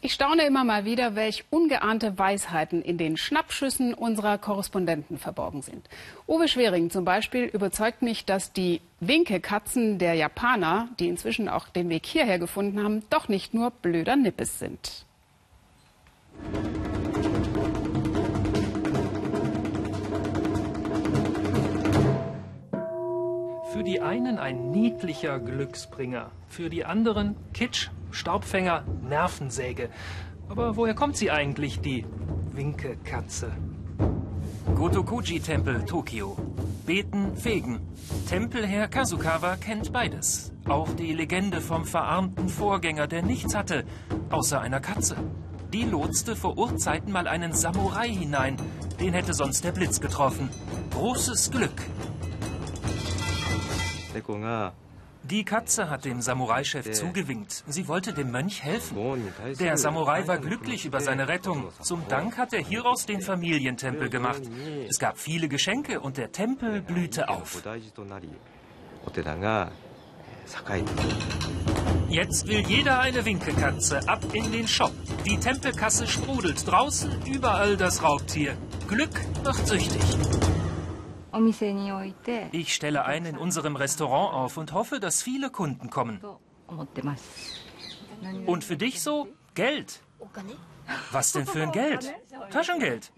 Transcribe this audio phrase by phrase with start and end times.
[0.00, 5.88] Ich staune immer mal wieder, welch ungeahnte Weisheiten in den Schnappschüssen unserer Korrespondenten verborgen sind.
[6.28, 11.88] Uwe Schwering zum Beispiel überzeugt mich, dass die Winkekatzen der Japaner, die inzwischen auch den
[11.88, 15.04] Weg hierher gefunden haben, doch nicht nur blöder Nippes sind.
[23.78, 29.88] Für die einen ein niedlicher Glücksbringer, für die anderen Kitsch, Staubfänger, Nervensäge.
[30.48, 32.04] Aber woher kommt sie eigentlich, die
[32.54, 33.52] Winkekatze?
[34.74, 36.36] Gotokuji-Tempel, Tokio.
[36.86, 37.78] Beten, fegen.
[38.28, 40.52] Tempelherr Kazukawa kennt beides.
[40.68, 43.84] Auch die Legende vom verarmten Vorgänger, der nichts hatte,
[44.30, 45.14] außer einer Katze.
[45.72, 48.56] Die lotste vor Urzeiten mal einen Samurai hinein.
[48.98, 50.48] Den hätte sonst der Blitz getroffen.
[50.90, 51.84] Großes Glück.
[55.24, 57.64] Die Katze hat dem Samurai-Chef zugewinkt.
[57.66, 58.96] Sie wollte dem Mönch helfen.
[59.58, 61.68] Der Samurai war glücklich über seine Rettung.
[61.82, 64.42] Zum Dank hat er hieraus den Familientempel gemacht.
[64.88, 67.62] Es gab viele Geschenke und der Tempel blühte auf.
[72.08, 74.08] Jetzt will jeder eine Winkekatze.
[74.08, 74.92] Ab in den Shop.
[75.26, 76.66] Die Tempelkasse sprudelt.
[76.66, 78.56] Draußen überall das Raubtier.
[78.88, 80.00] Glück macht süchtig.
[82.52, 86.20] Ich stelle ein in unserem Restaurant auf und hoffe, dass viele Kunden kommen.
[88.46, 90.00] Und für dich so Geld.
[91.12, 92.14] Was denn für ein Geld?
[92.50, 93.12] Taschengeld.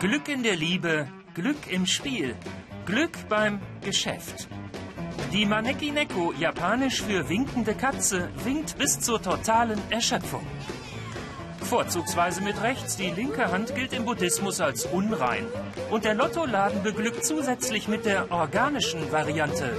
[0.00, 2.36] Glück in der Liebe, Glück im Spiel,
[2.86, 4.48] Glück beim Geschäft.
[5.32, 10.46] Die Maneki Neko, japanisch für winkende Katze, winkt bis zur totalen Erschöpfung.
[11.68, 15.44] Vorzugsweise mit rechts, die linke Hand gilt im Buddhismus als unrein.
[15.90, 19.76] Und der Lottoladen beglückt zusätzlich mit der organischen Variante.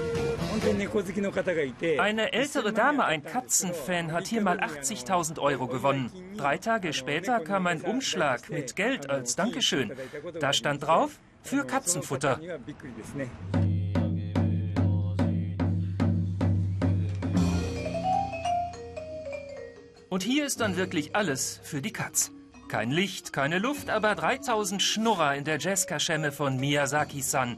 [1.97, 6.11] Eine ältere Dame, ein Katzenfan, hat hier mal 80.000 Euro gewonnen.
[6.37, 9.91] Drei Tage später kam ein Umschlag mit Geld als Dankeschön.
[10.39, 12.39] Da stand drauf, für Katzenfutter.
[20.19, 22.31] Und hier ist dann wirklich alles für die Katz.
[22.67, 27.57] Kein Licht, keine Luft, aber 3000 Schnurrer in der Jazzkaschemme von Miyazaki-san.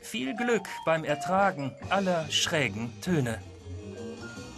[0.00, 3.42] Viel Glück beim Ertragen aller schrägen Töne.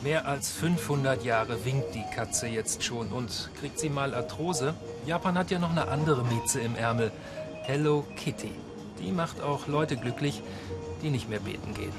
[0.04, 4.76] Mehr als 500 Jahre winkt die Katze jetzt schon und kriegt sie mal Arthrose.
[5.04, 7.10] Japan hat ja noch eine andere Mieze im Ärmel.
[7.64, 8.52] Hello Kitty.
[9.00, 10.40] Die macht auch Leute glücklich,
[11.02, 11.92] die nicht mehr beten gehen.